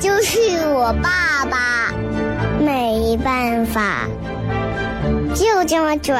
[0.00, 1.92] 就是我爸爸，
[2.58, 4.08] 没办法，
[5.34, 6.18] 就这么拽。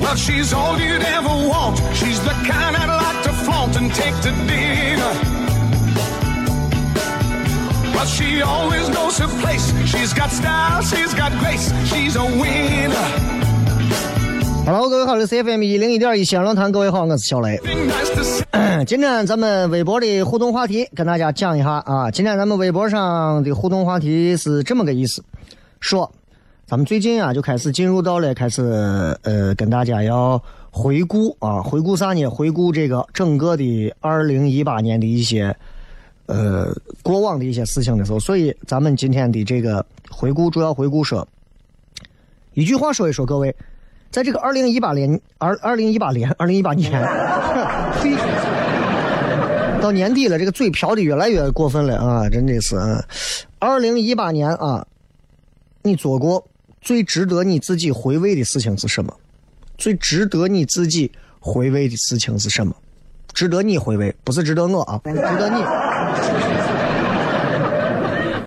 [0.00, 1.78] Well, she's all you'd ever want.
[1.92, 5.27] She's the kind I'd like to flaunt and take to dinner.
[8.08, 9.70] She always knows her place.
[9.86, 11.70] She's got style, she's got grace.
[11.84, 12.96] She's a winner.
[14.64, 17.60] Hello，各位好，这是 FM 一零一点一线论坛，各位好，我是小雷。
[18.86, 22.10] 今天咱们微博的互动话题跟大家讲一下啊。
[22.10, 25.22] 今天咱们微博上的互动话题是这么个意思，
[25.78, 26.10] 说
[26.66, 28.62] 咱们最近啊就开始进入到了开始
[29.22, 32.26] 呃跟大家要回顾啊，回顾啥呢？
[32.26, 35.54] 回顾这个整个的二零一八年的一些
[36.28, 36.72] 呃
[37.02, 41.26] 过往的一些事情的时候，所以咱们今天的这个回顾主要回顾说
[42.54, 43.52] 一句话说一说各位。
[44.10, 46.90] 在这个二零一八年，二二零一八年，二零一八年，
[49.82, 52.26] 到年底了，这个嘴瓢的越来越过分了啊！
[52.26, 53.04] 真的是啊，
[53.58, 54.86] 二零一八年啊，
[55.82, 56.42] 你做过
[56.80, 59.14] 最值得你自己回味的事情是什么？
[59.76, 62.74] 最值得你自己回味的事情是什么？
[63.34, 65.62] 值得你回味，不是值得我啊，值得你。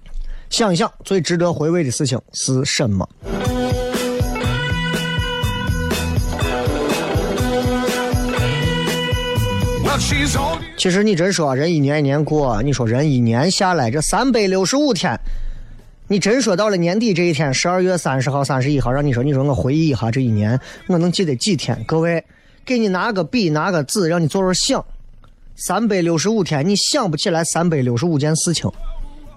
[0.49, 3.07] 想一想，最值得回味的事情是什么？
[10.77, 15.15] 其实你真说人一年一年过，你说人一年下来这三百六十五天，
[16.07, 21.77] 你真说到了年底这一天，十二月三十号、三十一号，让你说，你说我回忆一下这一年，我能记得几天？
[21.85, 22.23] 各位，
[22.65, 24.83] 给你拿个笔，拿个纸，让你做做想，
[25.55, 28.69] 三百六十五天，你想不起来三百六十五件事情，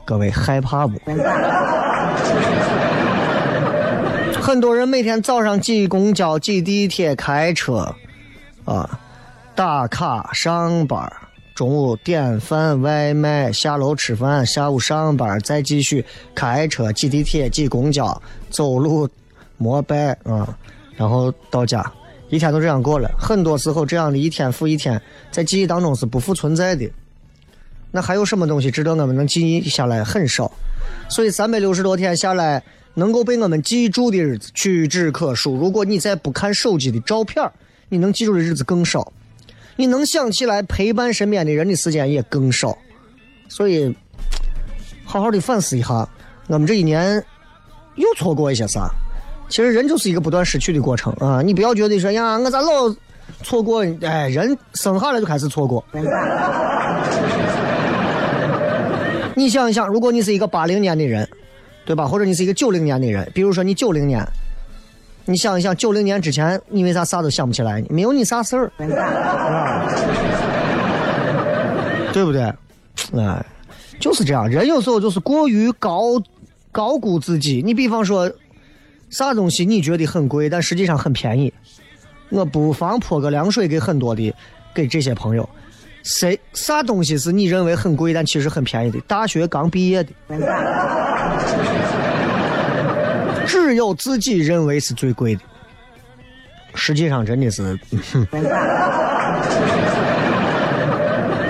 [0.04, 0.98] 各位害怕不？
[4.40, 7.94] 很多人每天早上挤公交、挤地铁、开车，
[8.64, 9.00] 啊，
[9.54, 11.12] 打卡上班，
[11.54, 16.04] 中午点饭外卖，下楼吃饭，下午上班，再继续
[16.34, 18.20] 开车、挤地铁、挤公交、
[18.50, 19.08] 走路、
[19.56, 20.56] 膜拜啊，
[20.94, 21.90] 然后到家，
[22.34, 23.10] 一天都这样过了。
[23.16, 25.00] 很多时候，这样的一天复一天，
[25.30, 26.90] 在记忆当中是不复存在的。
[27.90, 30.02] 那还有什么东西值得我们能记忆下来？
[30.02, 30.50] 很少。
[31.08, 32.62] 所以三百六十多天下来，
[32.94, 35.54] 能够被我们记住的日子屈指可数。
[35.56, 37.48] 如果你再不看手机的照片
[37.88, 39.12] 你能记住的日子更少，
[39.76, 42.76] 你能想起来陪伴身边的人的时间也更少。
[43.48, 43.94] 所以，
[45.04, 46.08] 好好的反思一下，
[46.48, 47.24] 我们这一年
[47.94, 48.90] 又错过一些啥？
[49.48, 51.40] 其实人就是一个不断失去的过程啊！
[51.42, 52.94] 你不要觉得说呀，我咋老
[53.42, 53.84] 错过？
[54.02, 55.84] 哎，人生下来就开始错过。
[59.36, 61.28] 你想一想，如果你是一个八零年的人，
[61.84, 62.06] 对吧？
[62.06, 64.24] 或者你是一个九零年的人，比如说你九零年，
[65.24, 67.86] 你想一想，九零年之前，你为啥啥都想不起来呢？
[67.90, 68.72] 没有你啥事儿，
[72.12, 72.42] 对不对？
[73.16, 73.44] 哎，
[74.00, 74.48] 就是这样。
[74.48, 76.20] 人有时候就是过于高
[76.72, 77.62] 高估自己。
[77.64, 78.30] 你比方说，
[79.14, 81.54] 啥东西你觉得很贵，但实际上很便宜，
[82.30, 84.34] 我不妨泼个凉水给很多的
[84.74, 85.48] 给这些朋友。
[86.02, 89.00] 谁啥东西是你认为很贵，但其实很便宜的？
[89.02, 90.10] 大学刚毕业的，
[93.46, 95.42] 只有自己认为是最贵的，
[96.74, 97.78] 实际上真的是，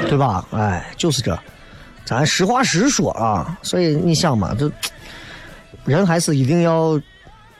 [0.06, 0.46] 对吧？
[0.52, 1.36] 哎，就是这，
[2.04, 3.58] 咱实话实说啊。
[3.62, 4.70] 所以你想嘛，这
[5.86, 7.00] 人还是一定要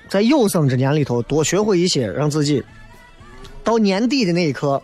[0.09, 2.63] 在有生之年里头多学会一些，让自己
[3.63, 4.81] 到年底的那一刻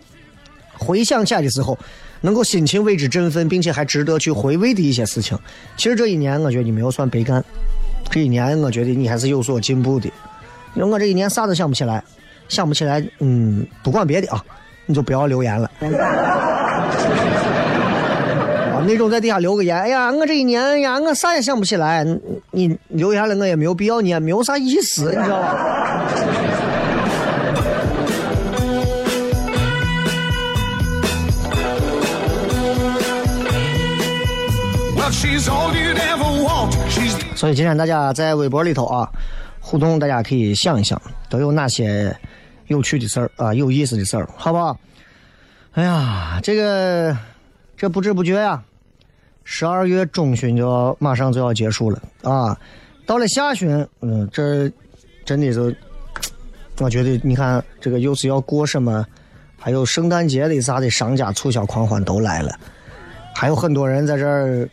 [0.76, 1.78] 回想起来的时候，
[2.22, 5.38] 能够心情为之振奋，并且还值得去回味的一些事情。
[5.76, 7.44] 其实这一年，我觉得你没有算白干，
[8.10, 10.10] 这一年我觉得你还是有所进步的。
[10.74, 12.02] 因为我这一年啥都想不起来，
[12.48, 14.44] 想不起来，嗯，不管别的啊，
[14.86, 15.70] 你就不要留言了。
[18.90, 22.18] 啊，那种在底下留个言，哎呀，我这一年，哎呀，我啥也想不起来，你
[22.50, 26.10] 你留下了，我也没有必要，你也没有啥意思，你知道吧？
[37.36, 39.08] 所以今天大家在微博里头啊
[39.60, 41.00] 互动，大家可以想一想，
[41.30, 42.14] 都有哪些
[42.66, 44.76] 有趣的事儿啊，有意思的事儿，好不好？
[45.72, 47.16] 哎呀，这个
[47.76, 48.62] 这不知不觉呀、
[49.52, 52.56] 十二月中旬就要马上就要结束了啊，
[53.04, 54.70] 到了下旬，嗯，这
[55.24, 55.74] 真的就，
[56.78, 59.04] 我觉得你看这个又是要过什么，
[59.58, 62.56] 还有圣诞节的啥的商家促销狂欢都来了，
[63.34, 64.70] 还有很多人在这儿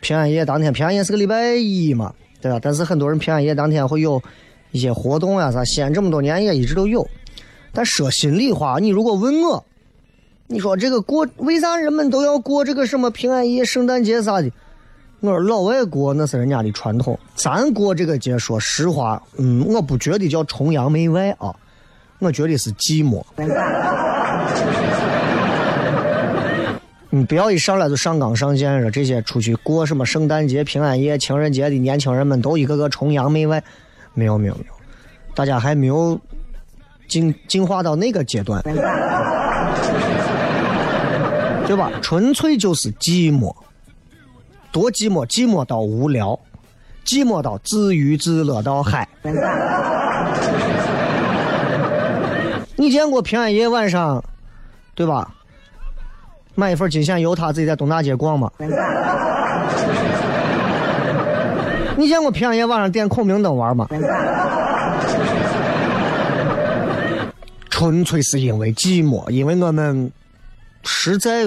[0.00, 2.60] 平安夜当天，平安夜是个礼拜一嘛，对吧？
[2.60, 4.22] 但是很多人平安夜当天会有
[4.72, 7.08] 一些活动呀、啥，西安这么多年也一直都有。
[7.72, 9.64] 但说心里话，你如果问我，
[10.50, 14.50] 你说这个过为啥人们都要过这个什么平安夜、圣诞节啥的？
[15.20, 21.54] 我说老外过那是人家的传统，咱过这个节，说实话，嗯，我不觉得叫崇洋媚外啊，
[22.18, 23.22] 我觉得是寂寞。
[27.10, 33.62] 你不要一上来就上纲上线说这些出去过什么圣诞节、平安夜、情人节的年轻人们都一个个崇洋媚外，
[34.14, 34.74] 没有没有没有，
[35.34, 36.18] 大家还没有
[37.06, 38.62] 进进化到那个阶段，
[41.68, 41.92] 对吧？
[42.00, 43.54] 纯粹就是寂寞，
[44.72, 46.40] 多寂寞，寂寞到无聊，
[47.04, 49.06] 寂寞到自娱自乐到嗨。
[52.74, 54.24] 你见过平安夜晚上，
[54.94, 55.30] 对吧？
[56.54, 58.50] 买一份金线油，他自己在东大街逛吗？
[61.98, 63.86] 你见过平安夜晚上点孔明灯玩吗？
[67.68, 70.10] 纯粹是因为寂寞，因为我们
[70.84, 71.46] 实在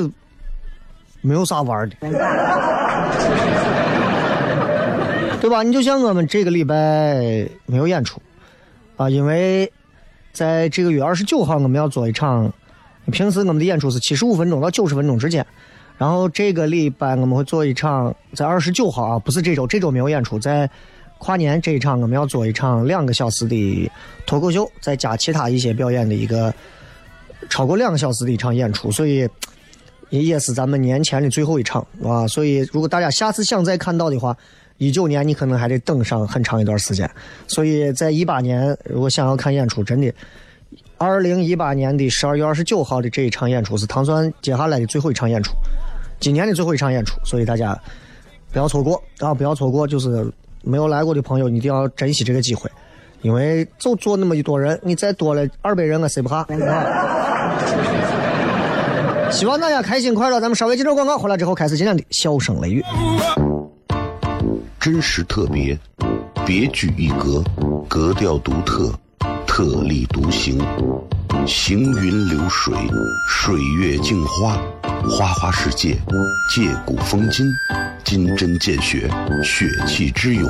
[1.22, 1.96] 没有啥玩的，
[5.40, 5.64] 对吧？
[5.64, 8.22] 你就像我们这个礼拜没有演出
[8.98, 9.72] 啊，因为
[10.32, 12.52] 在这个月二十九号我们要做一场。
[13.12, 15.44] 平时我们的演出是七十五分钟到九十分钟之间，
[15.98, 20.70] 然后这个礼拜我们会做一场，在二十九号啊，不是这周，这周没有演出，在
[21.18, 23.92] 跨年这一场我们要做一场两个小时的
[24.28, 26.54] 脱口秀，再加其他一些表演的一个
[27.52, 29.30] 超过两个小时的一场演出，所以
[30.10, 32.26] 也也是咱们年前的最后一场啊。
[32.26, 34.36] 所以如果大家下次想再看到的话，
[34.78, 37.08] 一九年你可能还得等上很长一段时间。
[37.48, 40.12] 所以在一八年如果想要看演出，真的。
[40.98, 45.52] 二零一八年的十二月二十九号的这一场演出是唐酸接下来的最后一场演出，
[46.20, 47.78] 今年的最后一场演出，所以大家
[48.52, 49.34] 不要错过啊！
[49.34, 50.32] 不要错过，就是
[50.64, 52.70] 没有来过的朋友，一定要珍惜这个机会，
[53.22, 56.40] 因为就坐那么一多人，你再多了二百人，我塞不怕？
[56.40, 57.58] 啊、
[59.32, 60.40] 希望大家开心快乐。
[60.40, 62.84] 咱们稍微接着广告，回来之后开始今天的笑声雷雨。
[64.80, 65.78] 真实特别，
[66.46, 67.44] 别具一格，
[67.88, 68.92] 格调独特。
[69.46, 70.58] 特立独行，
[71.46, 72.74] 行云流水，
[73.28, 74.58] 水月镜花，
[75.10, 75.98] 花花世界，
[76.56, 77.46] 借古风今，
[78.06, 79.10] 金针见血，
[79.44, 80.50] 血气之勇，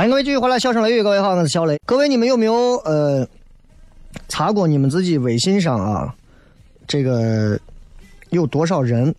[0.00, 1.78] 欢迎各位继续回来，笑声雷雨，各位好，我是小雷。
[1.84, 2.54] 各位，你们有没有
[2.86, 3.28] 呃
[4.28, 6.14] 查过你们自己微信上啊？
[6.88, 7.60] 这个
[8.30, 9.14] 有多少人？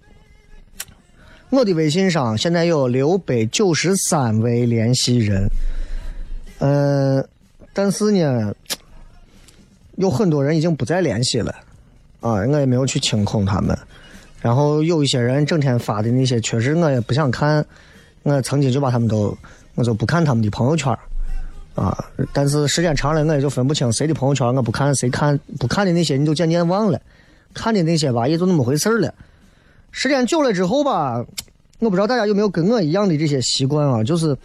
[1.51, 5.47] 我的微信上现在有六百九十三位联系人，
[6.57, 7.23] 嗯，
[7.73, 8.51] 但是呢，
[9.97, 11.51] 有很多人已经不再联系了，
[12.21, 13.77] 啊，我也没有去清空他们。
[14.41, 17.63] 然后有一些人整天发的那些，确实我也不想看，
[18.23, 19.37] 我曾经就把他们都，
[19.75, 20.91] 我就不看他们的朋友圈
[21.75, 21.97] 啊。
[22.33, 27.01] 但是时间长了，我也就分不清谁的朋友圈我不看，谁看不看的那些你就渐渐忘了，
[27.53, 29.13] 看的那些吧也就那么回事了。
[29.91, 31.25] 时间久了之后吧，
[31.79, 34.37] 我不知道大家有没有跟我一样的这些习惯啊，就是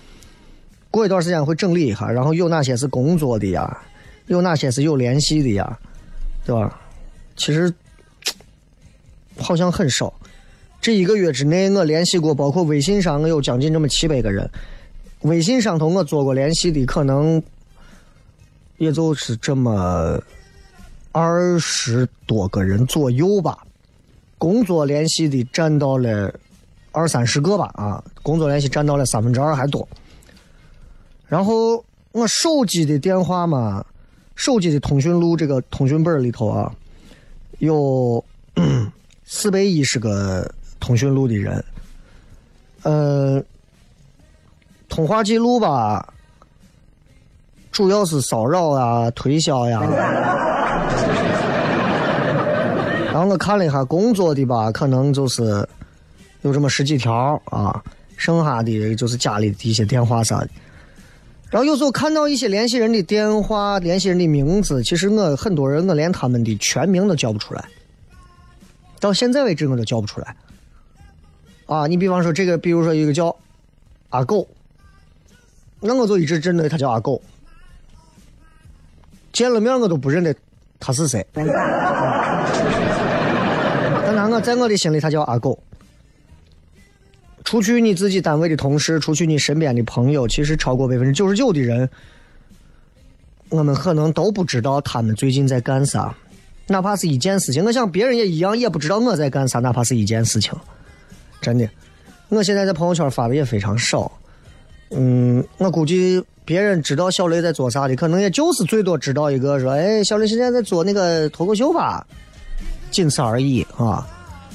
[0.90, 3.78] 过一段时间会整理一下，然后有哪些是工作的呀，
[4.26, 5.78] 有哪些是有联系的呀，
[6.44, 6.80] 对吧？
[7.36, 7.72] 其实
[9.38, 10.12] 好像很少。
[10.80, 14.48] 这一个月之内，我联系过，包括微信上，我有将近这么七百个人。
[15.26, 17.42] 微信上头我做过联系的，可能
[18.78, 20.20] 也就是这么
[21.10, 23.58] 二十多个人左右吧。
[24.38, 26.32] 工作联系的占到了
[26.92, 29.86] 二三十个吧，啊，工作联系占到了三分之二还多。
[31.26, 33.84] 然后我手机的电话嘛，
[34.36, 36.72] 手机的通讯录这个通讯本里头啊，
[37.58, 38.24] 有
[39.24, 41.64] 四百一十个通讯录的人，
[42.82, 43.42] 呃，
[44.88, 46.12] 通话记录吧，
[47.70, 49.82] 主要是骚扰啊、推销呀。
[53.12, 55.66] 然后我看了一下工作的吧，可能就是
[56.42, 57.82] 有这么十几条啊，
[58.16, 60.48] 剩下的就是家里的一些电话啥的。
[61.48, 67.64] 然后有时候看到一些联系人的电话、联系人的名字，其实我很多人我连他们的全名都叫不出来，
[69.00, 70.36] 到现在为止我都叫不出来。
[71.66, 73.34] 啊，你比方说这个，比如说一个叫
[74.10, 74.46] 阿狗，
[75.80, 77.20] 那我就一直认得他叫阿狗，
[79.32, 80.34] 见了面我都不认得
[80.80, 81.24] 他是谁。
[81.32, 81.46] 但
[84.14, 85.58] 那我在我的心里，他叫阿狗。
[87.44, 91.88] 除去你自己单位的同事，除去你身边的朋友，其实超过百分之九十九的人，
[93.50, 96.12] 我们可能都不知道他们最近在干啥，
[96.66, 97.64] 哪怕是一件事情。
[97.64, 100.52] 我想别人也一样，也不知道我在干啥，哪怕是一件事情。
[101.40, 101.68] 真的，
[102.30, 104.10] 我现在在朋友圈发的也非常少。
[104.90, 112.06] 嗯，我估计别人知道小雷在做啥的，可能也就是最多知道一个说：“哎，小雷现在在做那个脱口秀吧。”
[112.90, 114.06] 仅此而已啊！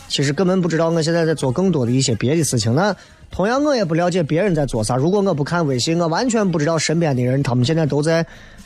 [0.07, 2.73] 其实根本不知道我现在在做更多的一些别的事情。
[2.73, 2.95] 那
[3.29, 4.95] 同样我也不了解别人在做啥。
[4.95, 8.25] 如果我不看微信，我完全不知道身边的人他们现在都在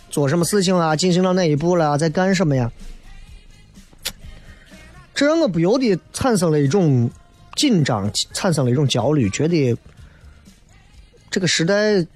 [0.09, 2.71] 做什么事情啊，进行到哪一步了，在干什么呀？
[5.13, 7.09] 这让我不由得产生了一种
[7.55, 9.75] 紧张，产生了一种焦虑，觉得
[11.35, 12.07] 这个时代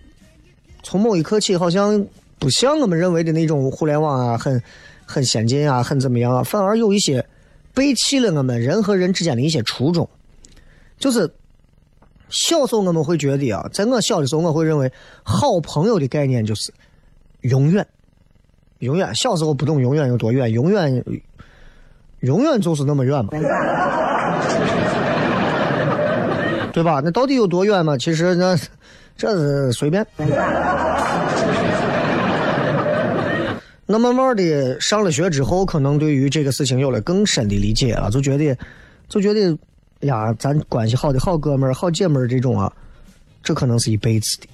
[0.82, 2.06] 从某一刻起好像
[2.40, 4.64] 不像我们认为的那种互联网啊，很
[5.06, 7.26] 很先进啊，很怎么样啊，反而有一些。
[7.74, 10.08] 背弃了我们人和人之间的一些初衷，
[10.98, 11.30] 就是
[12.30, 14.90] 小时候我们会觉得啊，在我小的时候，我会认为
[15.24, 16.74] 好朋友的概念就是
[17.42, 17.86] 永远，
[18.80, 19.14] 永远。
[19.14, 21.04] 小时候不懂永远有多远，永远，
[22.22, 23.32] 永远就是那么远嘛，
[26.72, 27.02] 对吧？
[27.04, 27.98] 那到底有多远嘛？
[27.98, 28.58] 其实那
[29.20, 30.04] 这是随便。
[33.86, 38.58] 那慢慢的上了学之后，可能对于这个事情有了更深的理解了，就觉得，
[39.10, 39.58] 就觉得，
[40.02, 42.72] 呀，咱关系好的好哥们儿、好姐们儿这种啊，
[43.44, 44.48] 这可能是一辈子的。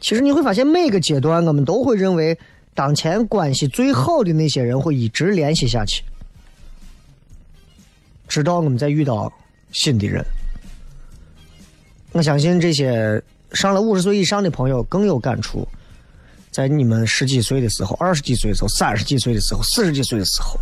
[0.00, 2.36] 其实你会发现，每个阶段我们都会认为，
[2.74, 6.02] 当前关系最好的那些人会一直联系下去，
[8.28, 9.32] 直到我们再遇到
[9.72, 10.22] 新的人。
[12.12, 15.66] 我相信这些上了五十岁以上的朋友更有感触。
[16.50, 20.58] 在你们十几岁的时候、二十几岁的时候、三十几岁的时候、四十几岁的时候，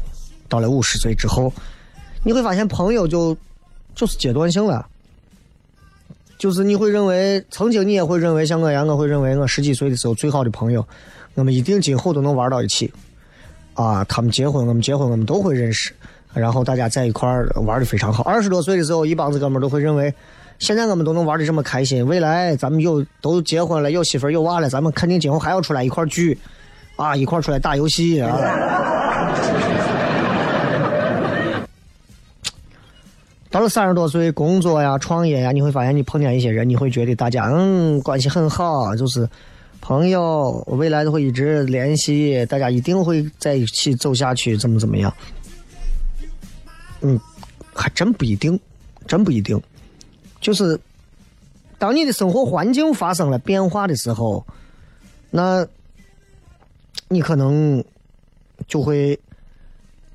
[0.46, 1.50] 到了五十岁之后，
[2.22, 3.34] 你会发现朋友就
[3.94, 4.86] 就是阶段性了。
[6.36, 10.86] 就是你会认为，曾经你也会认为，像我一样，我会认为我十几岁的时候最好的朋友，
[11.34, 12.92] 我们一定今后都能玩到一起。
[13.72, 15.92] 啊，他们结婚，我们结婚，我们都会认识，
[16.34, 18.22] 然后大家在一块儿玩的非常好。
[18.24, 20.12] 二十多岁的时候，一帮子哥们都会认为。
[20.58, 26.36] 现在我们都能玩的这么开心，未来咱们有都结婚了，有媳妇有娃了，咱们肯定今后还要出来一块聚，
[26.96, 28.36] 啊，一块出来打游戏啊。
[33.50, 39.26] 到了三十多岁，工作呀、创业呀，你会发现你碰见一些人，你会觉得大家嗯关系很好，就是
[39.80, 45.10] 朋友，未来都会一直联系，大家一定会在一起走下去，怎么怎么样？
[47.00, 47.18] 嗯，
[47.72, 48.58] 还真不一定，
[49.06, 49.58] 真不一定。
[50.40, 50.78] 就是
[51.78, 54.44] 当你的生活环境发生了变化的时候，
[55.30, 55.66] 那，
[57.08, 57.82] 你可能
[58.66, 59.18] 就会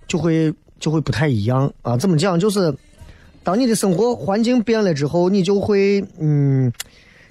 [0.08, 1.98] 就会就会不太一样啊。
[1.98, 2.40] 怎么讲？
[2.40, 2.76] 就是
[3.44, 6.72] 当你的生活环境变了之后，你就会嗯，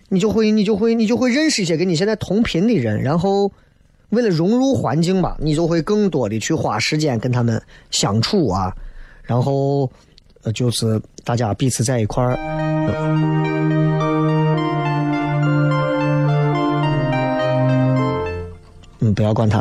[0.09, 3.51] 你就会你就会你就会认识一些跟你现在同频的人，然后
[4.11, 8.75] 为了融入环境吧，你就会更多的去花时间跟他们相处啊，
[9.23, 9.91] 然后
[10.45, 12.37] 呃，就是大家彼此在一块儿。
[19.01, 19.61] 嗯，不要管他。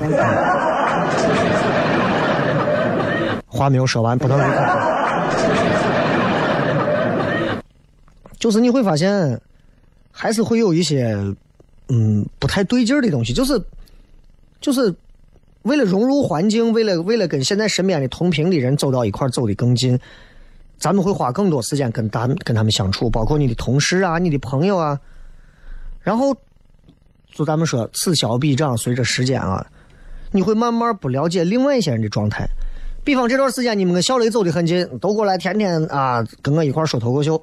[3.47, 4.91] 话没有说完，不能离开。
[8.39, 9.39] 就是你会发现，
[10.11, 11.15] 还是会有一些
[11.89, 13.61] 嗯不太对劲儿的东西，就是
[14.59, 14.91] 就是
[15.61, 19.99] 为了融入环境，为了为了跟现在身边的同频的人走到一块儿走得更近，
[20.81, 24.99] 咱们会花更多时间跟他跟他们相处，包括你的同事啊、你的朋友啊，
[26.01, 26.35] 然后。
[27.33, 29.65] 就咱们说，此消彼长，随着时间啊，
[30.31, 32.45] 你会慢慢不了解另外一些人的状态。
[33.05, 37.41] 比方这段时间你们跟小雷走得很近，都过来天天啊跟我一块说脱口秀，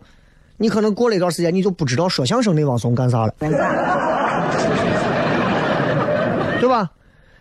[0.58, 3.32] 你可能过了一段时间，你就不知道说相声的王松干啥了，
[6.60, 6.90] 对吧？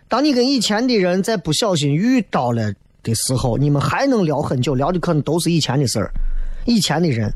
[0.08, 2.72] 当你跟以前的人在不小心遇到了
[3.08, 6.10] 的时候，你们还能聊很久，聊的可能都是以前的事儿，
[6.66, 7.30] 以前的人，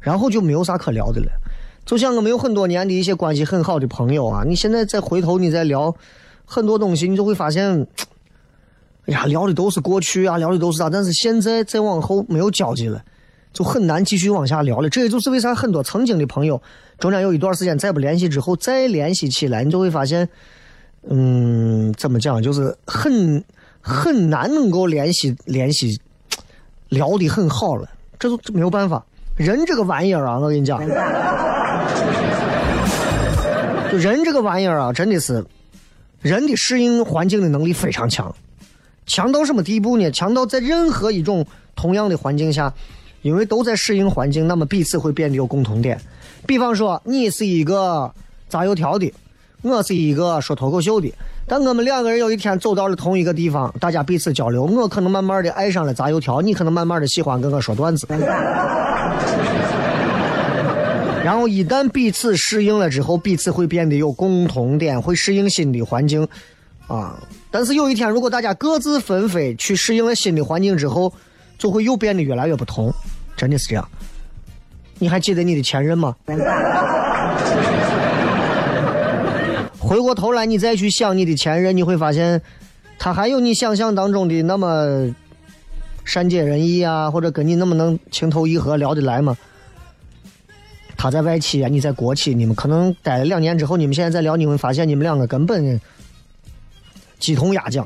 [0.00, 1.30] 然后就没有啥可聊的了。
[1.84, 5.94] 就像我们有很多年的一些关系很好的朋友啊，你现在再回头你再聊
[6.44, 7.86] 很多东西，你就会发现，
[9.06, 13.02] 哎呀，聊的都是过去啊，聊的都是啥，但是现在再往后没有交集了，
[13.52, 14.88] 就很难继续往下聊了。
[14.88, 16.60] 这也就是为啥很多曾经的朋友，
[16.98, 20.28] 中间有一段时间再不联系之后再联系起来，你就会发现，
[21.08, 23.42] 嗯，怎么讲，就是很
[23.80, 26.00] 很难能够联系联系，
[26.88, 27.88] 聊的很好了，
[28.18, 29.04] 这都没有办法。
[29.36, 30.80] 人这个玩意儿啊，我跟你讲，
[33.90, 35.44] 就人这个玩意儿啊，真的是
[36.20, 38.34] 人的适应环境的能力非常强，
[39.06, 40.10] 强到什么地步呢？
[40.10, 42.72] 强到在任何一种同样的环境下，
[43.22, 45.98] 因为都在适应环境，那么彼此会变得有共同点。
[46.46, 48.12] 比方说，你是一个
[48.48, 49.10] 炸油条的，
[49.62, 51.12] 我是一个说脱口秀的。
[51.46, 58.06] 但我们两个人有一天走到了同一个地方，大家彼此交流，我可能慢慢的爱上了炸油条，你可能慢慢的喜欢跟我说段子。
[61.22, 66.26] 然后一旦彼此适应了之后，彼此会变得有共同点，会适应新的环境，
[66.86, 67.20] 啊！
[67.50, 71.12] 但是有一天，如果大家各自纷飞去适应了新的环境之后，
[71.58, 72.92] 就会又变得越来越不同，
[73.36, 73.86] 真的是这样。
[74.98, 76.14] 你还记得你的前任吗？
[79.90, 82.40] 回过头来，你再去想你的前任，你会发现，
[82.96, 85.12] 他还有你想象当中的那么
[86.04, 89.36] 善解人意啊，或者跟你那么能情投意合、聊得来吗？
[90.96, 95.80] 他在外企啊，你在国企，你们可能待了两年之后，你们现在再聊，你会发现你们两个根本
[97.18, 97.84] 鸡同鸭讲。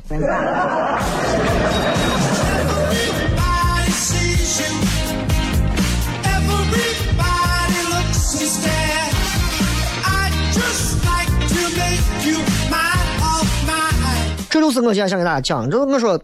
[14.65, 16.19] 就是我现在想给大家讲，就是我说，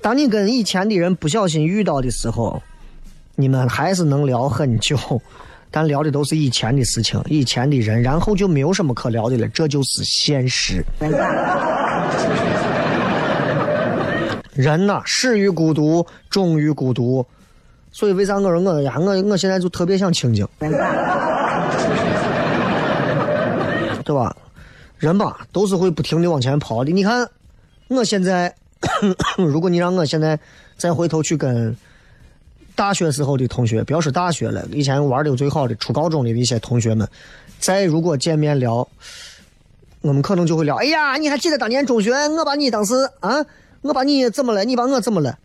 [0.00, 2.62] 当你跟以前的人不小心遇到的时候，
[3.34, 4.96] 你们还是能聊很久，
[5.68, 10.84] 但聊的都是以前的事情、以前的人，然后就没有什么可聊的了，这就是现实。
[14.52, 17.26] 人呐，始于孤独，终于孤独，
[17.90, 20.46] 所以为啥我说我呀，我我现在就特别想清静，
[24.04, 24.36] 对吧？
[24.96, 26.92] 人吧，都是会不停的往前跑的。
[26.92, 27.28] 你看。
[27.88, 28.54] 我现在，
[29.36, 30.38] 如果你让我现在
[30.76, 31.74] 再回头去跟
[32.74, 37.08] 大学时候的同学，不要说大学了，以前玩的最好的初高中的一些同学们，
[37.58, 38.86] 再如果见面聊，
[40.02, 43.44] 我们可能就会聊：哎呀，你还记得当年中学，我把你当时啊，
[43.82, 44.64] 我把你怎么了？
[44.64, 45.36] 你把我怎么了？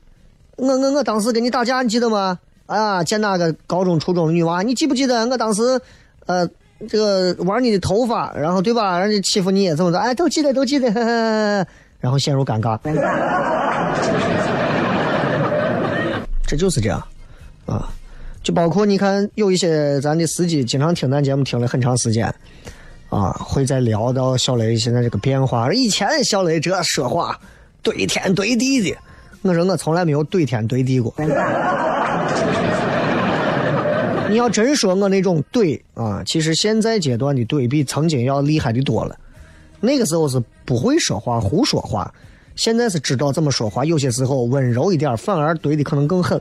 [0.58, 2.38] 我我我当时跟你打架，你记得吗？
[2.68, 5.26] 啊，见那个高中初中的女娃，你记不记得？
[5.28, 5.82] 我当时
[6.28, 6.48] 呃，
[6.88, 9.00] 这个玩你的头发，然后对吧？
[9.00, 9.98] 人家欺负你怎么着？
[9.98, 10.92] 哎，都记得，都记得。
[10.92, 11.68] 呵呵
[12.04, 12.78] 然后陷入尴尬，
[16.46, 17.02] 这就是这样，
[17.66, 17.88] 啊，
[18.44, 22.28] 就包括你看，有一些咱的司机经常听咱节目听了很长时间，
[23.08, 25.72] 啊，会在聊到小雷现在这个变化。
[25.72, 27.39] 以前小雷这说话
[27.82, 28.98] 怼天怼地的，
[29.42, 31.16] 我说我从来没有怼天怼地过。
[34.30, 39.16] 你要真说我那种怼啊，其实现在阶段的怼比曾经要厉害的多了。
[39.86, 42.10] 那个时候是不会说话，胡说话。
[42.56, 46.39] 现在是知道怎么说话，有些时候温柔一点，反而怼的可能更狠。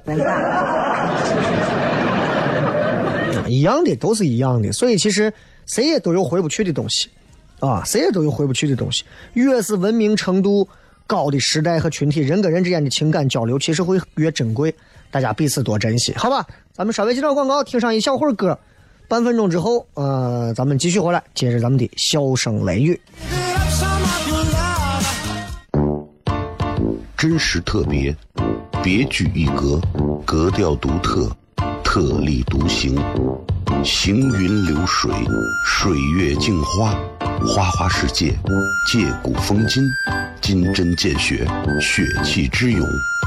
[3.49, 4.71] 一样的，都是一样的。
[4.73, 5.33] 所以其实
[5.67, 7.09] 谁也都有回不去的东西，
[7.59, 9.03] 啊，谁也都有回不去的东西。
[9.33, 10.69] 越是文明程度
[11.09, 14.73] 高的时代和群体，人跟人之间的情感交流其实会越珍贵，
[15.11, 16.47] 大家彼此多珍惜，好吧？
[16.73, 18.57] 咱们稍微介绍广告，听上一小会儿歌，
[19.13, 22.99] 半分钟之后，呃，咱们继续回来，接着咱们的笑声雷雨。
[27.15, 28.17] 真实特别，
[28.83, 29.79] 别具一格，
[30.25, 31.31] 格调独特，
[31.85, 32.99] 特立独行，
[33.85, 35.13] 行云流水，
[35.67, 36.99] 水月镜花，
[37.47, 38.35] 花花世界，
[38.91, 39.85] 借古风今，
[40.41, 41.47] 金针见血，
[41.83, 42.89] 血气之勇，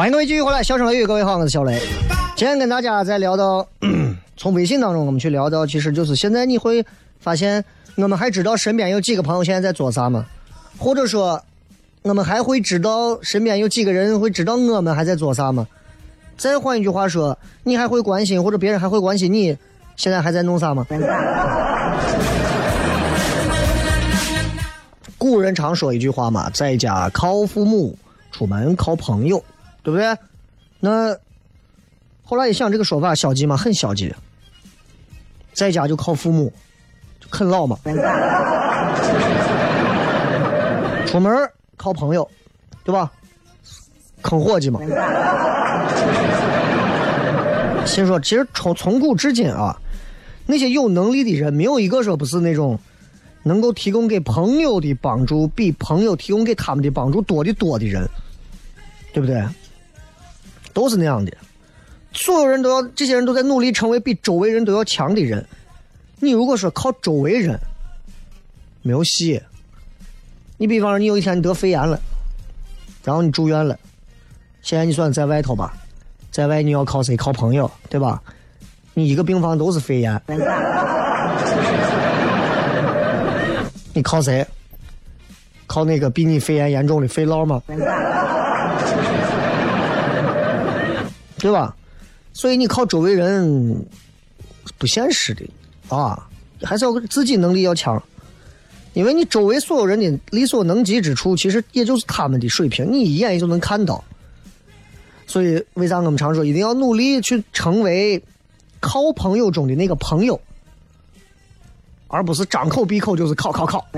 [0.00, 1.78] 欢迎各位继续回来，笑声雷雨，各位好，我是小雷。
[2.34, 3.68] 今天跟大家在聊到，
[4.34, 6.82] 从微信当中我们去聊到，其实就是现在你会
[7.18, 7.62] 发现，
[7.96, 10.24] 我们还知道身边有几个朋友现在在做啥吗？
[10.78, 11.38] 或者说，
[12.00, 15.66] 我们还会知道身边有几个人会知道我们还在做啥吗？
[16.38, 19.54] 再换一句话说，你还会关心，或者别人还会关心你
[19.96, 20.86] 现在还在弄啥吗？
[25.18, 27.94] 古人常说一句话嘛，在家靠父母，
[28.32, 29.44] 出门靠朋友。
[29.82, 30.16] 对不对？
[30.78, 31.16] 那
[32.24, 33.56] 后来一想，这个说法消极吗？
[33.56, 34.14] 很消极。
[35.52, 36.52] 在家就靠父母，
[37.30, 37.78] 啃老嘛。
[41.06, 42.30] 出门靠朋友，
[42.84, 43.10] 对吧？
[44.22, 44.80] 坑伙计嘛。
[47.84, 49.76] 先说，其实从从古至今啊，
[50.46, 52.78] 那些有能力的人，没有一个说不是那种
[53.42, 58.08] 能够提供给朋友的帮助比朋友提供给他们的帮助多的多的人，
[59.12, 59.42] 对不对？
[60.80, 61.30] 都是那样的，
[62.14, 65.44] 所有人都要，这些人都在努力成为比周围人都要强的人。
[66.20, 67.60] 你如果说靠周围人，
[68.80, 69.38] 没有戏。
[70.56, 72.00] 你比方说，你有一天你得肺炎了，
[73.04, 73.78] 然后你住院了，
[74.62, 75.74] 现在你算在外头吧，
[76.30, 77.14] 在外你要靠谁？
[77.14, 78.22] 靠朋友，对吧？
[78.94, 80.18] 你一个病房都是肺炎，
[83.92, 84.46] 你靠谁？
[85.66, 87.62] 靠那个比你肺炎严重的肺痨吗？
[91.40, 91.74] 对吧？
[92.32, 93.84] 所以你靠周围人
[94.78, 95.44] 不现实的
[95.88, 96.28] 啊，
[96.62, 98.00] 还是要自己能力要强。
[98.92, 104.02] 因为你周围所有人的力所能及之处，其实也就是他们的水平，你一眼也就能看到。
[105.26, 108.20] 所以为啥我们常说一定要努力去成为
[108.80, 110.40] 靠朋友中的那个朋友，
[112.08, 113.78] 而不是张口闭口就是靠靠靠。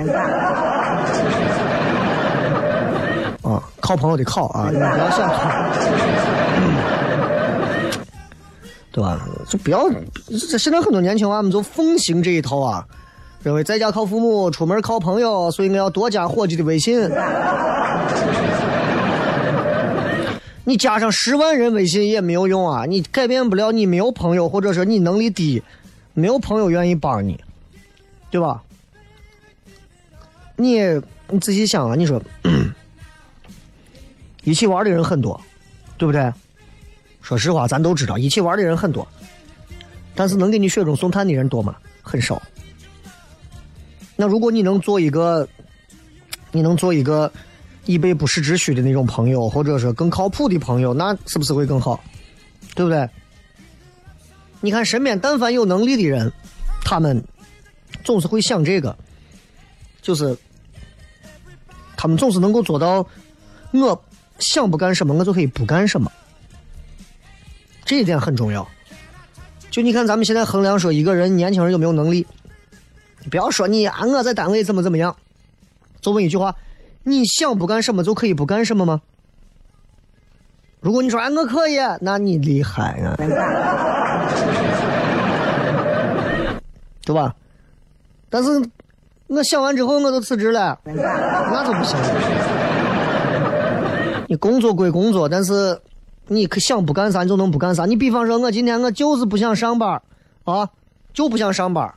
[3.42, 5.28] 啊，靠朋友的靠啊，你不要想
[8.92, 9.26] 对吧？
[9.48, 9.88] 就不要，
[10.58, 12.86] 现在很多年轻娃们就奉行这一套啊，
[13.42, 17.08] 认为在家靠父母，出门靠朋友，所以我要多加伙计的微信。
[20.64, 25.62] 你加上十万人微信也没有用啊，你改变不了你没有朋友，或者说你能力低，
[26.14, 27.40] 没有朋友愿意帮你，
[28.30, 28.62] 对吧？
[30.56, 30.78] 你
[31.28, 32.22] 你仔细想啊，你说
[34.44, 35.40] 一起玩的人很多，
[35.96, 36.30] 对不对？
[37.22, 39.06] 说实话，咱都知道一起玩的人很多，
[40.14, 41.76] 但是能给你雪中送炭的人多吗？
[42.02, 42.42] 很少。
[44.16, 45.48] 那如果你能做一个，
[46.50, 47.32] 你能做一个
[47.86, 51.98] 以备不时之需的那种朋友，或者说更靠谱的朋友，那是不是会更好？
[52.74, 53.08] 对不对？
[54.60, 56.30] 你看身边但凡有能力的人，
[56.84, 57.22] 他们
[58.04, 58.96] 总是会想这个，
[60.02, 60.36] 就是
[61.96, 63.06] 他们总是能够做到，
[63.72, 64.04] 我
[64.38, 66.10] 想不干什么，我就可以不干什么。
[67.84, 68.66] 这一点很重要。
[69.70, 72.26] 就你看，咱们现在衡量说一个人年轻人有没有能力，
[73.20, 75.16] 你不要说你啊，我在单位怎么怎么样，
[76.02, 76.54] 就问一句话：
[77.04, 79.00] 你想不干什么就可以不干什么吗？
[80.80, 83.16] 如果你说哎我可以，那你厉害啊，
[87.04, 87.34] 对吧？
[88.28, 88.62] 但是
[89.28, 91.96] 我想完之后我就辞职了，那就不行。
[94.26, 95.80] 你工作归工作，但是。
[96.32, 97.84] 你可想不干啥，你就能不干啥。
[97.84, 100.00] 你比方说，我今天我就是不想上班
[100.44, 100.68] 啊，
[101.12, 101.92] 就不想上班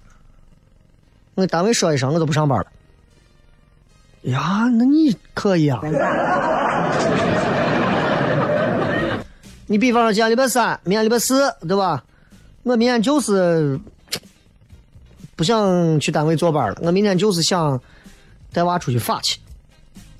[1.35, 2.67] 我单位说一声，我就不上班了。
[4.23, 5.81] 呀，那你可以啊。
[9.67, 12.03] 你比方说，今天礼拜三，明天礼拜四，对吧？
[12.63, 13.79] 我明天就是
[15.35, 17.79] 不想去单位坐班了，我明天就是想
[18.53, 19.39] 带娃出去耍去。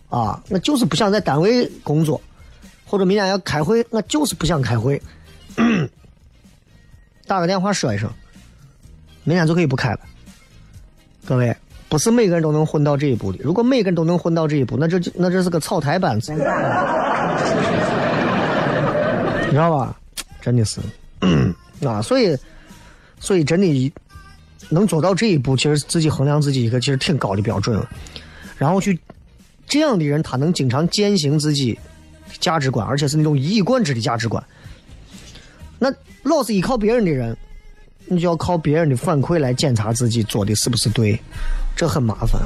[0.10, 2.22] 啊，我就是不想在单位工作。
[2.96, 5.02] 或者明天要开会，我就是不想开会。
[7.28, 8.10] 打个电话说一声，
[9.26, 10.00] 明天就可以不开了。
[11.26, 11.54] 各位，
[11.90, 13.40] 不是每个人都能混到这一步的。
[13.44, 16.38] 如果每个人都能混到这一步，那这就那这是个草台班子，你
[19.52, 20.00] 知道吧？
[20.40, 20.80] 真的是
[21.86, 22.38] 啊，所以
[23.20, 23.94] 所以真的
[24.70, 27.90] 能做到这一步，其实自己衡量自己一个其实挺高的标准了。
[28.58, 28.98] 然后去
[29.68, 31.78] 这样的人，他能经常践行自己。
[32.40, 34.44] 价值观，而且是那种一以贯之的价值观。
[35.78, 35.94] 那
[36.24, 37.36] 老是依靠别人的人，
[38.06, 41.20] 你就要靠别人的反馈来检查自己做的是不是对，
[41.76, 42.42] 这很麻烦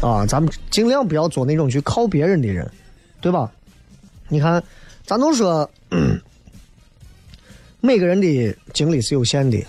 [0.00, 0.26] 啊！
[0.26, 2.68] 咱们尽量不要做那种去靠别人的人，
[3.20, 3.50] 对吧？
[4.28, 4.62] 你看，
[5.06, 5.68] 咱都说，
[7.80, 9.64] 每个人的精力是有限的，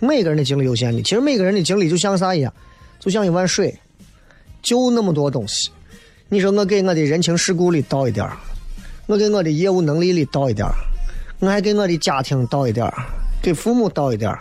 [0.00, 1.02] 每个人的精力有限的。
[1.02, 2.52] 其实每个人的精力就像啥一样，
[2.98, 3.78] 就像一碗水，
[4.62, 5.70] 就那么多东西。
[6.28, 8.36] 你说我给我的人情世故里倒一点儿。
[9.06, 10.66] 我给我的业务能力里倒一点
[11.40, 12.90] 我还给我的家庭倒一点
[13.42, 14.34] 给父母倒一点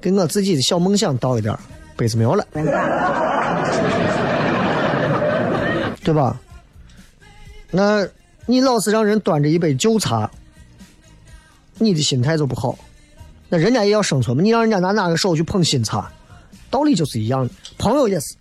[0.00, 1.56] 给我自己的小梦想倒一点
[1.96, 2.46] 杯子没有了，
[6.04, 6.38] 对吧？
[7.70, 8.06] 那
[8.44, 10.30] 你老是让人端着一杯旧茶，
[11.78, 12.78] 你的心态就不好。
[13.48, 16.12] 那人家也要生存嘛，你让人家拿哪个手去捧新茶，
[16.70, 17.54] 道理就是一样的。
[17.78, 18.34] 朋友也是，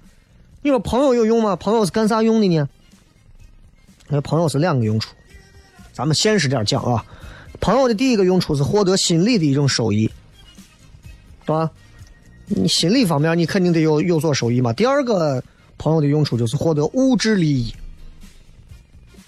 [0.61, 1.55] 你说朋友有用吗？
[1.55, 2.67] 朋友是干啥用的呢？
[4.09, 5.15] 那朋友是两个用处。
[5.95, 7.05] 咱们现实点讲啊，
[7.61, 10.11] 朋友的第一个用处是获得心理的一种收益，
[11.45, 11.71] 对吧？
[12.47, 14.73] 你心理方面你肯定得有有所收益嘛。
[14.73, 15.41] 第二个
[15.77, 17.73] 朋友的用处就是获得物质利益。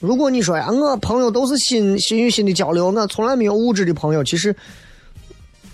[0.01, 4.53] 如果你说呀，我朋友都是心心与心的交流，我从来没有物质的朋友，其实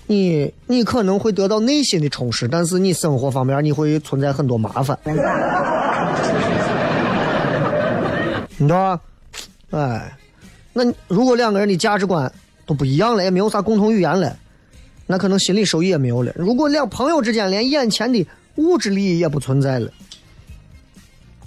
[0.05, 4.95] 你你可能会得到内心的充实，但是你生活方面你会存在很多麻烦，
[8.57, 9.01] 你知道吧？
[9.71, 10.17] 哎。
[10.73, 12.31] 那如果两个人的价值观
[12.65, 14.35] 都不一样了，也没有啥共同语言了，
[15.05, 16.31] 那可能心理收益也没有了。
[16.35, 19.89] 如果两朋友之间连眼前的物质利益也不存在了，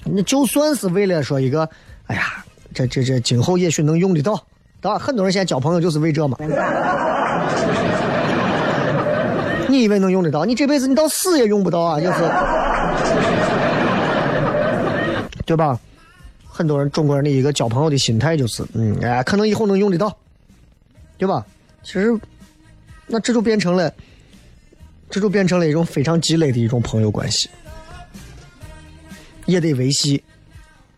[0.04, 1.68] 那就算是为了说一个，
[2.06, 4.34] 哎呀，这这这今后也许能用得到，
[4.80, 4.98] 对吧？
[4.98, 6.36] 很多人现在交朋友就是为这嘛。
[9.68, 10.44] 你以为能用得到？
[10.44, 12.18] 你这辈子你到死也用不到啊，就是，
[15.44, 15.76] 对吧？
[16.56, 20.16] 很多人中国人的一个交朋友的心态就是，嗯，哎，可能以后能用得到，
[21.18, 21.44] 对吧？
[21.82, 22.18] 其实，
[23.06, 23.92] 那这就变成了，
[25.10, 27.50] 这就变成了一种非常鸡肋的一种朋友关系，
[29.44, 30.24] 也得维系，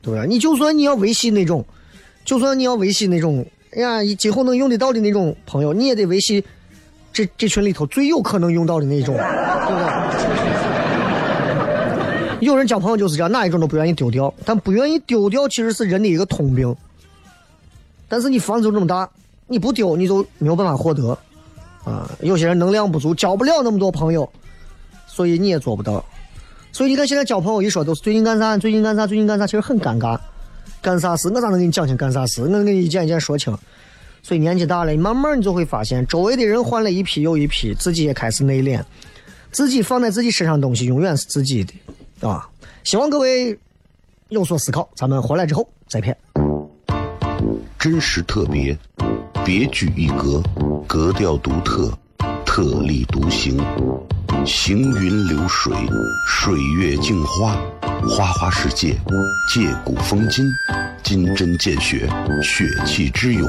[0.00, 0.24] 对吧？
[0.24, 1.64] 你就算你要维系那种，
[2.24, 6.44] 就算你要维系那种，哎呀，今后能用得到的那种朋友，你也得维系
[7.12, 10.07] 这这群里头最有可能用到的那种，对不对？
[12.40, 16.74] 有人交朋友就是这样，哪一种都不愿意丢掉，但不愿意丢掉其实是人的一个通病。
[18.08, 19.08] 但是你房子就这么大，
[19.46, 21.18] 你不丢你就没有办法获得，
[21.84, 24.30] 啊，有些人能量不足，交不了那么多朋友，
[25.06, 26.04] 所以你也做不到。
[26.70, 30.18] 所以你看现在交朋友一说都是最近干啥，最近干啥，最近干啥，其实很尴尬。
[30.80, 31.28] 干啥事？
[31.28, 32.40] 我咋能给你讲清干啥事？
[32.42, 33.56] 我能给你一件一件说清。
[34.22, 38.80] 所以年纪大了，你慢慢你就会发现，周围的人换了一批又一批，自己也开始内敛，
[39.50, 41.74] 自己放在自己身上东西永远是自己的。
[42.20, 42.48] 啊，
[42.84, 43.58] 希望各位
[44.28, 44.88] 有所思考。
[44.94, 46.16] 咱们回来之后再片。
[47.78, 48.76] 真实特别，
[49.44, 50.42] 别具一格，
[50.86, 51.96] 格调独特，
[52.44, 53.56] 特立独行，
[54.44, 55.72] 行云流水，
[56.26, 57.56] 水月镜花，
[58.08, 58.98] 花花世界，
[59.54, 60.44] 借古风今，
[61.04, 62.08] 金针见血，
[62.42, 63.48] 血气之勇，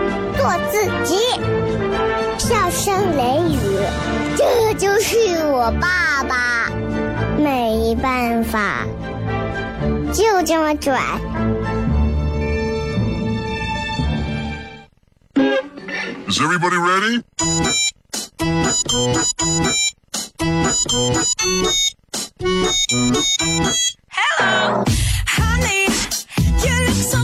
[0.41, 1.19] 做自己。”
[2.39, 3.59] 笑声雷雨，
[4.35, 6.71] 这就是我爸爸，
[7.37, 8.87] 没办法，
[10.11, 10.99] 就这么拽。
[16.27, 17.23] Is everybody ready?
[24.09, 24.83] Hello,
[25.27, 25.85] honey.
[26.63, 27.19] You look so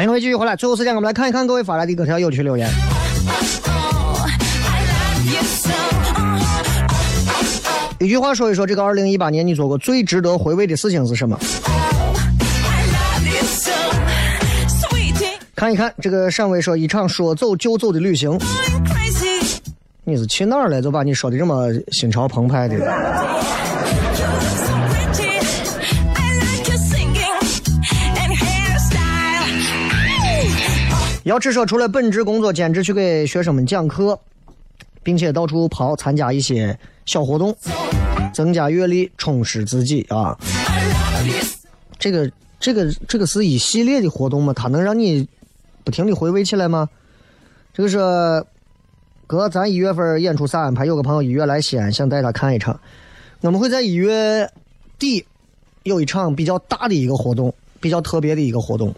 [0.00, 2.66] 欢迎各位继续回来，最后时间我们来看一看各位发来的各条有趣留言。
[7.98, 11.38] 一句话说一说，这个二零一八年你做过最值得回味的事情是什么？
[15.54, 18.38] 看一看这个上位说一场说走就走的旅行，
[20.04, 20.80] 你是去哪儿了？
[20.80, 23.29] 就把你说的这么心潮澎湃的？
[31.30, 34.18] 要只说除了本职工作，兼职去给学生们讲课，
[35.00, 37.56] 并且到处跑参加一些小活动，
[38.34, 40.36] 增加阅历，充实自己啊。
[42.00, 44.52] 这个这个这个是一系列的活动吗？
[44.52, 45.28] 它能让你
[45.84, 46.88] 不停的回味起来吗？
[47.72, 47.96] 这个是
[49.28, 50.84] 哥，咱一月份演出啥安排？
[50.84, 52.80] 有个朋友一月来西安，想带他看一场。
[53.42, 54.50] 我们会在一月
[54.98, 55.24] 底
[55.84, 58.92] 有一场比较大的一个活动，比较特别的一个活动。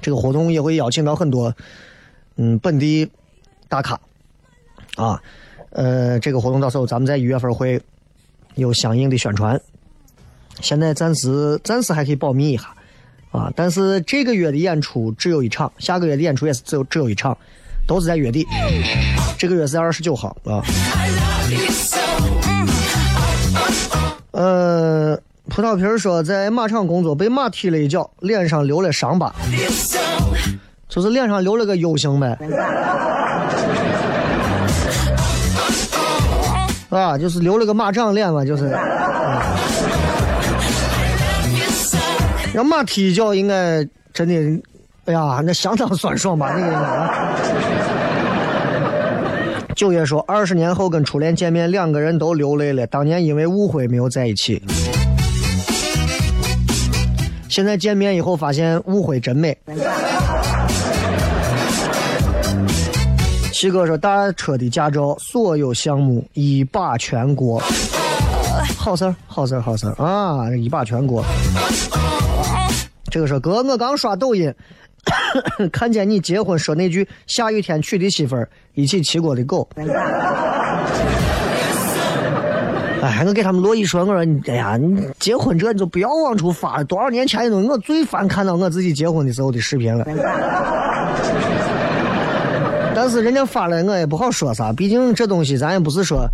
[0.00, 1.54] 这个活动也会邀请到很多
[2.36, 3.08] 嗯本地
[3.68, 3.98] 大咖
[4.96, 5.20] 啊，
[5.70, 7.80] 呃，这个活动到时候咱们在一月份会
[8.54, 9.60] 有相应的宣传。
[10.60, 12.74] 现在暂时暂时还可以保密一下
[13.30, 17.36] 啊，但是这个月的演出只有一场，下个月的演出也是只有只有一场，
[17.86, 18.46] 都是在月底。
[19.36, 20.64] 这个月是二十九号啊。
[24.30, 29.34] 呃，葡萄皮说在马场工作被马踢了一脚，脸上留了伤疤，
[30.88, 32.36] 就是脸上留了个 U 型呗。
[36.90, 38.70] 啊，就是留了个马掌脸嘛，就是。
[42.52, 44.34] 让马踢一脚应该真的，
[45.06, 46.54] 哎呀，那相当酸爽吧？
[46.56, 47.36] 那个啊。
[49.74, 52.86] 九月说，二十年后跟初恋见面，两个人都流泪了。
[52.86, 54.62] 当年因为误会没有在一起，
[57.48, 59.56] 现在见面以后发现误会真美。
[63.52, 67.62] 七哥说，大车的驾照所有项目一把全过，
[68.76, 70.54] 好事儿，好事儿，好事儿啊！
[70.54, 71.24] 一把全过。
[73.10, 74.52] 这个说哥，我刚刷抖音，
[75.72, 79.66] 看见你结婚说那句“下雨天娶的媳妇儿，一起骑过的狗”。
[83.02, 86.84] 哎，我给他们罗一说，我说你，哎呀，你结婚这你就不要往出发了。
[86.84, 90.04] 多少年前的东西，我最烦看到我自己结婚的时候的视频了。
[92.94, 96.26] 但是人家发了，我也不好说啥，毕竟这东西咱也不是说，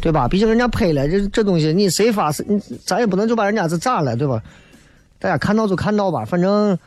[0.00, 0.28] 对吧？
[0.28, 4.40] 毕竟人家拍了，这这东西你谁发是，你咱也不能就把人家这咋了，对吧？
[5.18, 6.78] 大家看到就看到吧，反正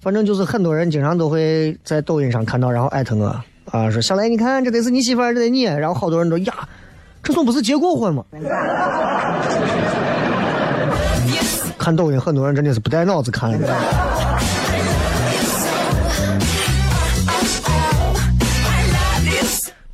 [0.00, 3.26] 反正就是很多人经常都会在抖音上看到，然后艾特我
[3.70, 6.52] 啊，说小雷，你看这得是你媳妇儿，这得你，然后好多人都呀，
[7.24, 8.22] 这总不是结过婚吗？
[11.78, 13.76] 看抖音，很多人真的是不带脑子看的。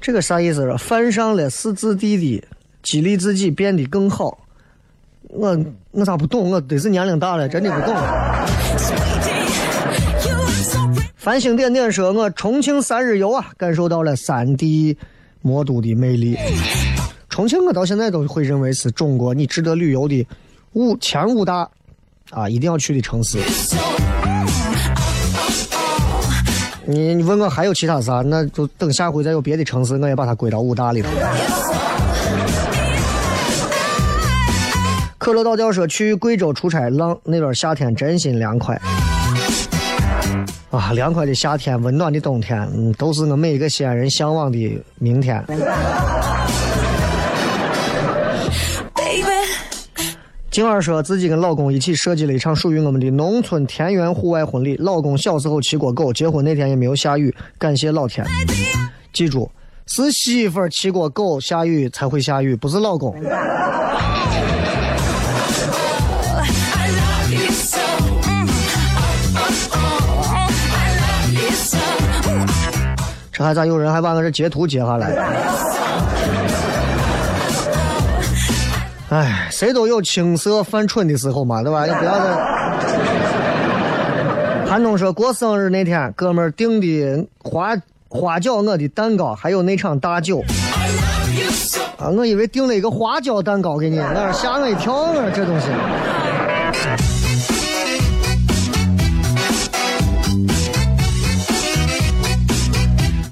[0.01, 0.77] 这个啥意思？
[0.77, 2.43] 犯上了是自地的，
[2.83, 4.39] 激励自己变得更好。
[5.29, 5.57] 我
[5.93, 6.51] 我咋不懂？
[6.51, 7.95] 我得是年龄大了，真的不懂。
[11.17, 14.97] 繁星点点说，我重庆三日游啊，感受到了三 D
[15.43, 16.37] 魔都的魅力。
[17.31, 20.27] 重庆我到现在都会认为是中国你值得旅游的
[20.73, 21.67] 五前五大
[22.31, 23.39] 啊一定要去的城市。
[26.85, 31.09] 你你问我还有其他啥，那就等下回再有别的城市，我也把它归到五大里头。
[35.17, 38.75] 可乐倒吊说去贵州出差，浪那边夏天真心凉快。
[40.71, 45.45] 啊，凉快的夏天，温暖的冬天，都是我每一个西安人向往的明天。
[50.51, 54.77] 静儿说自己跟老公一起设计了一场属于我们的农村田园户外婚礼。
[54.79, 58.27] 老公小时候骑过狗，结婚那天也没有下雨，感谢老天。
[59.13, 59.49] 记住，
[59.87, 63.15] 是媳妇儿骑过狗下雨才会下雨，不是老公。
[73.33, 75.80] 这还咋有人还把我这截图截下来？
[79.11, 81.85] 哎，谁都有青涩犯蠢的时候嘛，对吧？
[81.85, 82.31] 你不要再。
[84.71, 87.77] 韩东说过生日那天，哥们儿订的花
[88.09, 90.45] 花椒我的蛋糕，还有那场大酒。
[91.99, 95.29] 啊，我以为订了一个花椒蛋糕给你，那吓我一跳啊！
[95.35, 95.67] 这东西。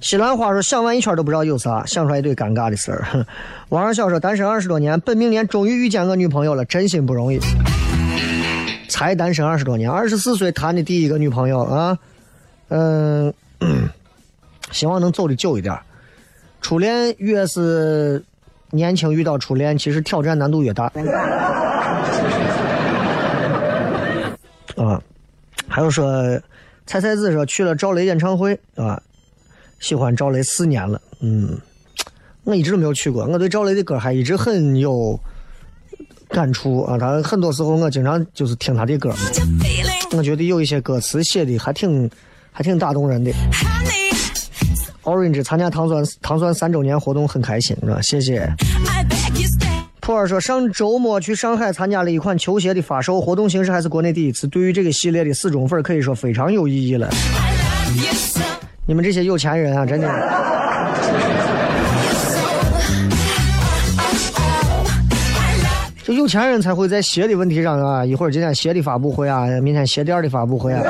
[0.09, 3.05] 西兰花说想完一圈都不知道有啥，想出来一堆尴尬的事儿。
[3.13, 3.27] 哼
[3.69, 7.39] 王二小说单身二十多年，本命年终于遇见我女朋友了，真心不容易。
[8.89, 11.99] 才单身二十多年，二十四岁谈的第一个女朋友啊，
[12.69, 13.35] 嗯，
[14.71, 15.79] 希望能走的久一点。
[16.63, 18.25] 初恋越是
[18.71, 20.85] 年轻遇到初恋，其实挑战难度越大。
[24.75, 25.03] 啊，
[25.69, 26.11] 还有说，
[26.87, 29.03] 菜菜子说去了赵雷演唱会啊，
[29.81, 31.59] 喜欢赵雷四年了，嗯，
[32.45, 35.19] 我一直都没有去过，我对赵雷的歌还一直很有
[36.29, 36.99] 感触啊。
[36.99, 39.15] 他很多时候我经常就是听他的歌，
[40.17, 42.11] 我觉得有一些歌词写的还挺
[42.51, 43.31] 还挺打动人的。
[45.05, 48.03] Orange 参加糖酸糖酸三周年活动很开心，是吧？
[48.03, 48.53] 谢谢。
[50.01, 54.47] 普洱说，上周末去上海参加了一款球鞋的发售，活动形式还是国内第一次。
[54.49, 57.11] 对于这个系列的死忠粉，可以说非常有意义了。
[58.89, 60.09] 你们这些有钱人啊，真的。
[60.09, 60.15] I
[65.63, 70.83] love 就有钱人才会在鞋的问题上啊，一会儿今天鞋的发布会啊，明天鞋垫的发布会啊。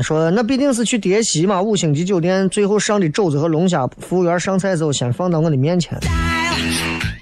[0.00, 5.98] 说那必定是去叠席嘛，五星级酒店最后上的肘子和龙虾，服务员上菜之后先放到我的面前，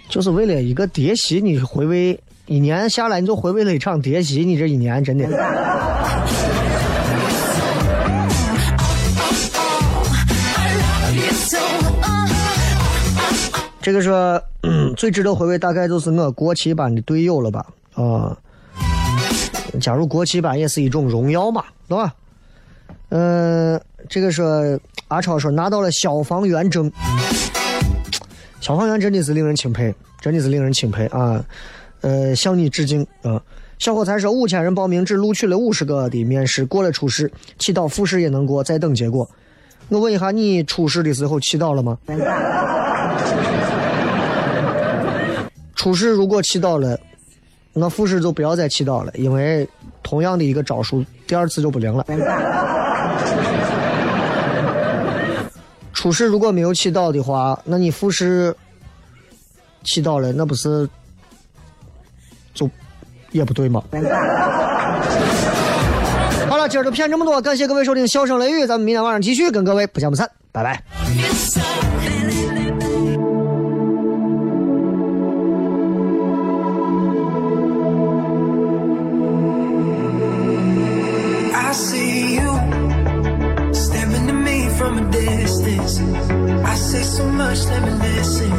[0.09, 5.27] 就是为了一个叠席，你回味一年下来你就回味了一场叠席，你这一年真的。
[13.83, 17.67] 这个说、嗯最值得回味，大概就是我国旗班的队友了吧？
[17.95, 18.37] 啊、
[19.81, 22.15] 加入国旗班也是一种荣耀嘛，对吧？
[23.09, 24.79] 嗯、这个说
[25.09, 26.91] 阿超说拿到了消防员证，
[28.61, 31.45] 消防员真的是令人钦佩，真的是令人钦佩啊！
[32.01, 33.43] 呃，向你致敬啊！
[33.79, 39.29] 小伙才说五千人报名，只录取了五十个的面试，过了初试，祈祷复试也能过，再等结果。
[39.89, 41.99] 我问一下，你初试的时候祈祷了吗？
[45.75, 46.99] 初试如果祈祷了，
[47.73, 49.69] 那复试就不要再祈祷了，因为
[50.03, 52.05] 同样的一个招数，第二次就不灵了。
[55.93, 58.57] 初试如果没有祈祷的话，那你复试
[59.85, 60.89] 祈祷了，那不是
[62.57, 62.69] 就
[63.31, 63.81] 也不对吗？
[66.49, 70.83] 好了，今儿就骗这么多，感谢各位收听《笑声雷雨》，咱们明天晚上继续跟各位不见不散，拜拜。
[81.53, 82.59] I see you
[83.73, 86.01] staring at me from a distance.
[86.65, 88.51] I say so much, let me listen.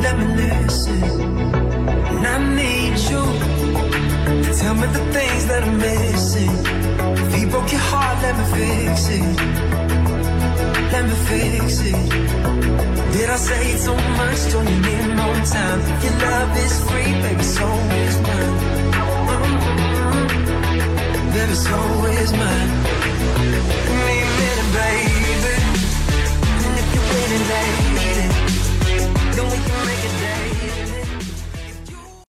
[0.00, 1.63] Let me listen.
[4.74, 6.50] Tell me the things that I'm missing.
[7.26, 9.22] If you broke your heart, let me fix it.
[10.92, 12.00] Let me fix it.
[13.12, 14.40] Did I say too much?
[14.50, 15.80] Don't you need more time?
[16.02, 17.66] Your love is free, baby, so
[18.02, 18.54] is mine.
[19.30, 19.64] Mm-hmm.
[21.34, 21.76] Baby, so
[22.18, 22.70] is mine.
[23.94, 25.54] Need a minute, baby.
[26.66, 27.83] And if you're waiting, baby.